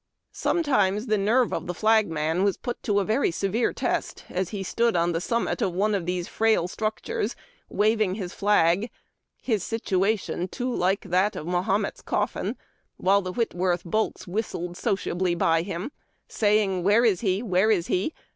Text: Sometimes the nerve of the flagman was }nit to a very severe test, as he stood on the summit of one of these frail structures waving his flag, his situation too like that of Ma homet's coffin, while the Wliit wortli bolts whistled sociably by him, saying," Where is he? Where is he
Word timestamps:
Sometimes 0.31 1.05
the 1.05 1.17
nerve 1.19 1.53
of 1.53 1.67
the 1.67 1.75
flagman 1.75 2.43
was 2.43 2.57
}nit 2.65 2.81
to 2.81 2.99
a 2.99 3.05
very 3.05 3.29
severe 3.29 3.71
test, 3.71 4.25
as 4.31 4.49
he 4.49 4.63
stood 4.63 4.95
on 4.95 5.11
the 5.11 5.21
summit 5.21 5.61
of 5.61 5.73
one 5.73 5.93
of 5.93 6.07
these 6.07 6.27
frail 6.27 6.67
structures 6.67 7.35
waving 7.69 8.15
his 8.15 8.33
flag, 8.33 8.89
his 9.39 9.63
situation 9.63 10.47
too 10.47 10.73
like 10.73 11.01
that 11.01 11.35
of 11.35 11.45
Ma 11.45 11.61
homet's 11.61 12.01
coffin, 12.01 12.57
while 12.97 13.21
the 13.21 13.31
Wliit 13.33 13.53
wortli 13.53 13.83
bolts 13.91 14.25
whistled 14.25 14.75
sociably 14.75 15.35
by 15.35 15.61
him, 15.61 15.91
saying," 16.27 16.81
Where 16.83 17.05
is 17.05 17.21
he? 17.21 17.43
Where 17.43 17.69
is 17.69 17.85
he 17.85 18.11